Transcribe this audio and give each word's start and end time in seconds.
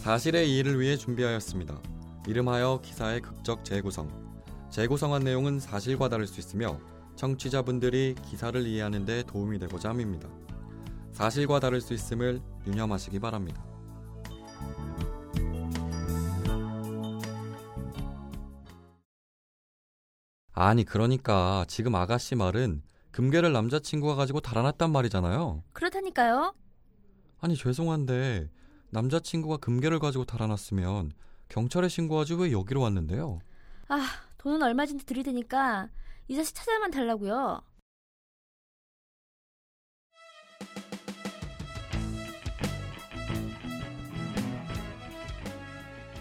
사실의 0.00 0.50
이해를 0.50 0.80
위해 0.80 0.96
준비하였습니다. 0.96 1.78
이름하여 2.26 2.80
기사의 2.82 3.20
극적 3.20 3.66
재구성. 3.66 4.08
재구성한 4.70 5.24
내용은 5.24 5.60
사실과 5.60 6.08
다를 6.08 6.26
수 6.26 6.40
있으며 6.40 6.80
청취자분들이 7.16 8.14
기사를 8.24 8.66
이해하는 8.66 9.04
데 9.04 9.22
도움이 9.24 9.58
되고자 9.58 9.90
함입니다. 9.90 10.26
사실과 11.12 11.60
다를 11.60 11.82
수 11.82 11.92
있음을 11.92 12.40
유념하시기 12.66 13.18
바랍니다. 13.18 13.62
아니 20.54 20.84
그러니까 20.84 21.66
지금 21.68 21.94
아가씨 21.94 22.36
말은 22.36 22.82
금괴를 23.10 23.52
남자친구가 23.52 24.14
가지고 24.14 24.40
달아났단 24.40 24.90
말이잖아요. 24.92 25.62
그렇다니까요. 25.74 26.54
아니 27.40 27.54
죄송한데 27.54 28.48
남자친구가 28.90 29.58
금괴를 29.58 29.98
가지고 29.98 30.24
달아났으면 30.24 31.12
경찰에 31.48 31.88
신고하지 31.88 32.34
왜 32.34 32.52
여기로 32.52 32.80
왔는데요? 32.80 33.40
아, 33.88 34.06
돈은 34.38 34.62
얼마든지 34.62 35.06
드릴 35.06 35.22
테니까 35.22 35.88
이 36.28 36.36
자식 36.36 36.54
찾아만 36.54 36.90
달라고요. 36.90 37.62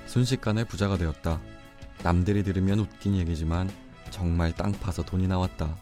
순식간에 0.06 0.64
부자가 0.64 0.98
되었다. 0.98 1.40
남들이 2.04 2.44
들으면 2.44 2.80
웃긴 2.80 3.16
얘기지만 3.16 3.70
정말 4.10 4.52
땅 4.54 4.72
파서 4.72 5.04
돈이 5.04 5.28
나왔다. 5.28 5.78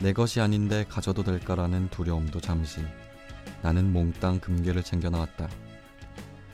내 0.00 0.12
것이 0.12 0.40
아닌데 0.40 0.84
가져도 0.88 1.22
될까라는 1.22 1.90
두려움도 1.90 2.40
잠시. 2.40 2.80
나는 3.62 3.92
몽땅 3.92 4.40
금괴를 4.40 4.82
챙겨 4.82 5.10
나왔다. 5.10 5.48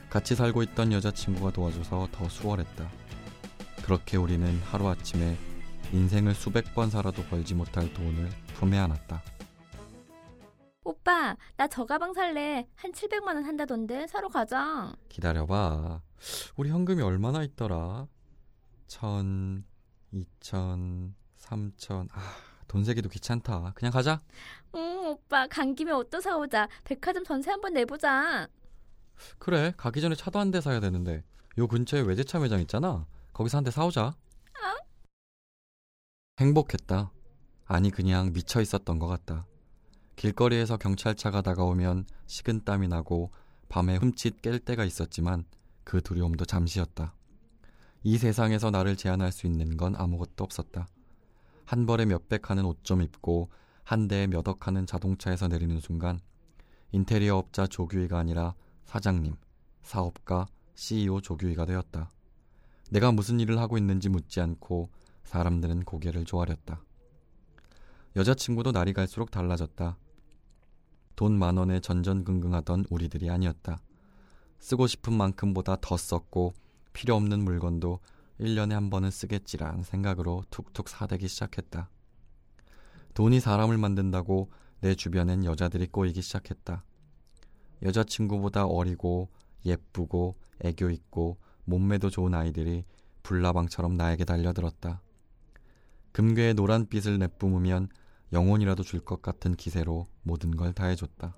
같이 0.09 0.35
살고 0.35 0.63
있던 0.63 0.91
여자친구가 0.93 1.51
도와줘서 1.51 2.07
더 2.11 2.29
수월했다. 2.29 2.89
그렇게 3.83 4.17
우리는 4.17 4.59
하루아침에 4.63 5.37
인생을 5.93 6.33
수백 6.33 6.73
번 6.73 6.89
살아도 6.89 7.23
벌지 7.23 7.53
못할 7.55 7.93
돈을 7.93 8.29
품에 8.55 8.77
안았다. 8.77 9.21
오빠, 10.83 11.35
나 11.57 11.67
저 11.67 11.85
가방 11.85 12.13
살래. 12.13 12.67
한 12.75 12.91
700만 12.91 13.35
원 13.35 13.43
한다던데 13.43 14.07
사러 14.07 14.29
가자. 14.29 14.93
기다려봐. 15.09 16.01
우리 16.55 16.69
현금이 16.69 17.01
얼마나 17.01 17.43
있더라? 17.43 18.07
천, 18.87 19.65
이천, 20.11 21.13
삼천. 21.35 22.07
아, 22.13 22.21
돈 22.67 22.83
세기도 22.85 23.09
귀찮다. 23.09 23.73
그냥 23.75 23.91
가자. 23.91 24.21
응, 24.75 25.07
오빠, 25.09 25.45
간 25.47 25.75
김에 25.75 25.91
옷도 25.91 26.21
사오자. 26.21 26.69
백화점 26.85 27.23
전세 27.25 27.51
한번 27.51 27.73
내보자. 27.73 28.47
그래, 29.39 29.73
가기 29.77 30.01
전에 30.01 30.15
차도 30.15 30.39
한 30.39 30.51
대 30.51 30.61
사야 30.61 30.79
되는데. 30.79 31.23
요 31.57 31.67
근처에 31.67 32.01
외제차 32.01 32.39
매장 32.39 32.59
있잖아. 32.61 33.05
거기서 33.33 33.57
한 33.57 33.63
대 33.63 33.71
사오자. 33.71 34.13
행복했다. 36.39 37.11
아니, 37.65 37.89
그냥 37.91 38.31
미쳐 38.31 38.61
있었던 38.61 38.99
것 38.99 39.07
같다. 39.07 39.45
길거리에서 40.15 40.77
경찰차가 40.77 41.41
다가오면 41.41 42.05
식은땀이 42.27 42.87
나고 42.87 43.31
밤에 43.69 43.97
흠칫 43.97 44.41
깰 44.41 44.63
때가 44.63 44.85
있었지만 44.85 45.45
그 45.83 46.01
두려움도 46.01 46.45
잠시였다. 46.45 47.13
이 48.03 48.17
세상에서 48.17 48.71
나를 48.71 48.95
제한할 48.95 49.31
수 49.31 49.47
있는 49.47 49.77
건 49.77 49.95
아무것도 49.95 50.43
없었다. 50.43 50.87
한 51.65 51.85
벌에 51.85 52.05
몇백 52.05 52.49
하는 52.49 52.65
옷 52.65 52.83
좀 52.83 53.01
입고 53.01 53.49
한 53.83 54.07
대에 54.07 54.27
몇억 54.27 54.67
하는 54.67 54.85
자동차에서 54.85 55.47
내리는 55.49 55.79
순간 55.79 56.19
인테리어 56.91 57.35
업자 57.37 57.67
조규희가 57.67 58.17
아니라 58.17 58.53
사장님, 58.87 59.35
사업가, 59.81 60.47
CEO 60.73 61.19
조규희가 61.19 61.65
되었다. 61.65 62.09
내가 62.89 63.11
무슨 63.11 63.39
일을 63.41 63.59
하고 63.59 63.77
있는지 63.77 64.07
묻지 64.07 64.39
않고 64.39 64.89
사람들은 65.23 65.83
고개를 65.83 66.23
조아렸다. 66.23 66.81
여자친구도 68.15 68.71
날이 68.71 68.93
갈수록 68.93 69.29
달라졌다. 69.29 69.97
돈 71.17 71.33
만 71.33 71.57
원에 71.57 71.81
전전긍긍하던 71.81 72.85
우리들이 72.89 73.29
아니었다. 73.29 73.81
쓰고 74.59 74.87
싶은 74.87 75.13
만큼보다 75.13 75.77
더 75.81 75.97
썼고 75.97 76.53
필요 76.93 77.15
없는 77.15 77.43
물건도 77.43 77.99
1년에 78.39 78.71
한 78.71 78.89
번은 78.89 79.11
쓰겠지란 79.11 79.83
생각으로 79.83 80.45
툭툭 80.49 80.87
사대기 80.87 81.27
시작했다. 81.27 81.89
돈이 83.15 83.41
사람을 83.41 83.77
만든다고 83.77 84.49
내 84.79 84.95
주변엔 84.95 85.43
여자들이 85.43 85.87
꼬이기 85.87 86.21
시작했다. 86.21 86.85
여자친구보다 87.83 88.65
어리고 88.65 89.29
예쁘고 89.65 90.35
애교 90.63 90.89
있고 90.91 91.37
몸매도 91.65 92.09
좋은 92.09 92.33
아이들이 92.33 92.85
불나방처럼 93.23 93.95
나에게 93.95 94.25
달려들었다. 94.25 95.01
금괴의 96.13 96.53
노란빛을 96.55 97.19
내뿜으면 97.19 97.89
영혼이라도 98.33 98.83
줄 98.83 99.01
것 99.01 99.21
같은 99.21 99.55
기세로 99.55 100.07
모든 100.23 100.55
걸 100.55 100.73
다해줬다. 100.73 101.37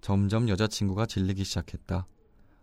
점점 0.00 0.48
여자친구가 0.48 1.06
질리기 1.06 1.44
시작했다. 1.44 2.06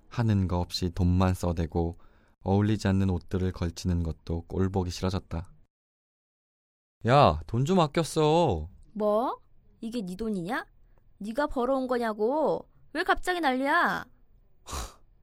하는 0.10 0.48
거 0.48 0.60
없이 0.60 0.90
돈만 0.90 1.34
써대고 1.34 1.98
어울리지 2.42 2.88
않는 2.88 3.10
옷들을 3.10 3.52
걸치는 3.52 4.04
것도 4.04 4.42
꼴보기 4.48 4.90
싫어졌다. 4.92 5.52
야, 7.08 7.42
돈좀 7.48 7.80
써. 8.04 8.68
뭐? 8.94 9.40
이게 9.81 10.02
네 10.02 10.16
돈이냐? 10.16 10.66
네가 11.19 11.47
벌어온 11.47 11.88
거냐고. 11.88 12.68
왜 12.94 13.03
갑자기 13.03 13.40
난리야? 13.40 14.06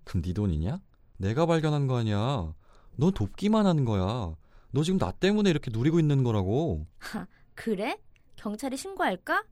그럼 0.05 0.23
네 0.23 0.33
돈이냐? 0.33 0.81
내가 1.17 1.47
발견한 1.47 1.87
거 1.87 1.97
아니야. 1.97 2.55
너 2.97 3.11
돕기만 3.11 3.67
하는 3.67 3.85
거야. 3.85 4.37
너 4.71 4.83
지금 4.83 4.99
나 4.99 5.11
때문에 5.11 5.51
이렇게 5.51 5.71
누리고 5.71 5.99
있는 5.99 6.23
거라고. 6.23 6.87
그래? 7.55 7.99
경찰에 8.37 8.77
신고할까? 8.77 9.45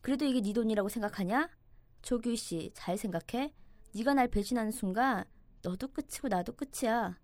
그래도 0.00 0.24
이게 0.24 0.40
네 0.40 0.52
돈이라고 0.52 0.88
생각하냐? 0.88 1.48
조규희 2.02 2.36
씨, 2.36 2.70
잘 2.74 2.98
생각해. 2.98 3.54
네가 3.94 4.14
날 4.14 4.28
배신하는 4.28 4.72
순간 4.72 5.24
너도 5.62 5.88
끝이고 5.88 6.28
나도 6.28 6.54
끝이야. 6.56 7.18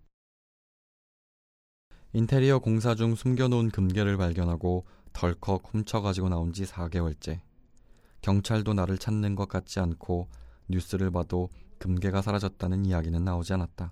인테리어 2.13 2.59
공사 2.59 2.93
중 2.93 3.15
숨겨놓은 3.15 3.69
금괴를 3.69 4.17
발견하고 4.17 4.85
덜컥 5.13 5.73
훔쳐가지고 5.73 6.29
나온 6.29 6.53
지 6.53 6.65
4개월째. 6.65 7.41
경찰도 8.21 8.73
나를 8.73 8.97
찾는 8.97 9.35
것 9.35 9.47
같지 9.47 9.79
않고 9.79 10.27
뉴스를 10.67 11.11
봐도 11.11 11.49
금괴가 11.79 12.21
사라졌다는 12.21 12.85
이야기는 12.85 13.23
나오지 13.23 13.53
않았다. 13.53 13.91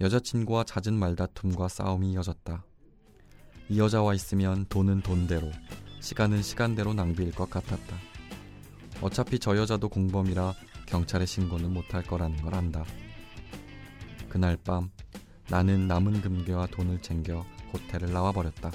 여자친구와 0.00 0.64
잦은 0.64 0.94
말다툼과 0.94 1.68
싸움이 1.68 2.12
이어졌다. 2.12 2.64
이 3.68 3.78
여자와 3.80 4.14
있으면 4.14 4.64
돈은 4.68 5.02
돈대로, 5.02 5.50
시간은 6.00 6.42
시간대로 6.42 6.94
낭비일 6.94 7.32
것 7.32 7.50
같았다. 7.50 7.96
어차피 9.02 9.38
저 9.38 9.56
여자도 9.56 9.88
공범이라 9.88 10.54
경찰에 10.86 11.26
신고는 11.26 11.72
못할 11.72 12.02
거라는 12.02 12.40
걸 12.42 12.54
안다. 12.54 12.84
그날 14.28 14.56
밤 14.56 14.90
나는 15.50 15.88
남은 15.88 16.20
금괴와 16.20 16.68
돈을 16.68 17.02
챙겨 17.02 17.44
호텔을 17.72 18.12
나와버렸다. 18.12 18.70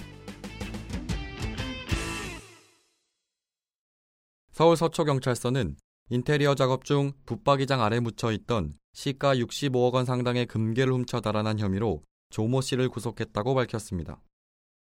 서울 4.54 4.78
서초경찰서는 4.78 5.78
인테리어 6.12 6.54
작업 6.54 6.86
중 6.86 7.14
붙박이장 7.26 7.82
아래 7.82 8.00
묻혀 8.00 8.32
있던 8.32 8.74
시가 8.94 9.36
65억 9.36 9.94
원 9.96 10.06
상당의 10.06 10.46
금괴를 10.46 10.94
훔쳐 10.94 11.22
달아난 11.22 11.58
혐의로 11.58 12.04
조모 12.30 12.62
씨를 12.62 12.88
구속했다고 12.90 13.56
밝혔습니다. 13.56 14.22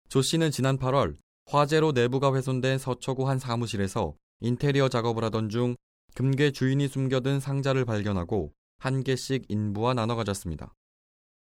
조 0.08 0.22
씨는 0.22 0.52
지난 0.52 0.78
8월 0.78 1.16
화재로 1.46 1.90
내부가 1.90 2.32
훼손된 2.32 2.78
서초구 2.78 3.28
한 3.28 3.40
사무실에서 3.40 4.14
인테리어 4.38 4.88
작업을 4.88 5.24
하던 5.24 5.48
중 5.48 5.74
금괴 6.14 6.52
주인이 6.52 6.86
숨겨둔 6.86 7.40
상자를 7.40 7.84
발견하고 7.84 8.52
한 8.78 9.02
개씩 9.02 9.46
인부와 9.48 9.94
나눠 9.94 10.14
가졌습니다. 10.14 10.72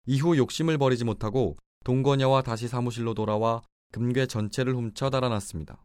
이후 0.05 0.37
욕심을 0.37 0.77
버리지 0.77 1.03
못하고 1.03 1.57
동거녀와 1.83 2.43
다시 2.43 2.69
사무실로 2.69 3.13
돌아와 3.13 3.61
금괴 3.91 4.25
전체를 4.25 4.73
훔쳐 4.73 5.09
달아났습니다. 5.09 5.83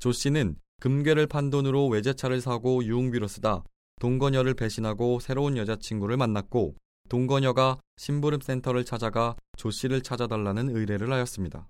조 0.00 0.12
씨는 0.12 0.56
금괴를 0.80 1.26
판 1.26 1.50
돈으로 1.50 1.88
외제차를 1.88 2.40
사고 2.40 2.84
유흥비로 2.84 3.28
쓰다 3.28 3.64
동거녀를 4.00 4.54
배신하고 4.54 5.20
새로운 5.20 5.56
여자친구를 5.56 6.16
만났고 6.16 6.74
동거녀가 7.08 7.78
심부름 7.96 8.40
센터를 8.40 8.84
찾아가 8.84 9.36
조 9.56 9.70
씨를 9.70 10.02
찾아달라는 10.02 10.74
의뢰를 10.74 11.12
하였습니다. 11.12 11.68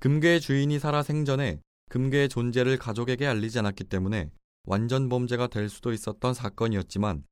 금괴의 0.00 0.40
주인이 0.40 0.78
살아 0.78 1.02
생전에 1.02 1.60
금괴의 1.90 2.28
존재를 2.28 2.78
가족에게 2.78 3.26
알리지 3.26 3.58
않았기 3.58 3.84
때문에 3.84 4.30
완전 4.64 5.08
범죄가 5.08 5.48
될 5.48 5.68
수도 5.68 5.92
있었던 5.92 6.34
사건이었지만 6.34 7.24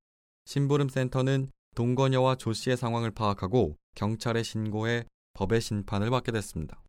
심부름 0.47 0.89
센터는 0.89 1.51
동거녀와 1.75 2.37
조 2.37 2.53
씨의 2.53 2.77
상황을 2.77 3.11
파악하고 3.11 3.77
경찰에 3.95 4.43
신고해 4.43 5.05
법의 5.35 5.61
심판을 5.61 6.11
받게 6.11 6.33
됐습니다. 6.33 6.83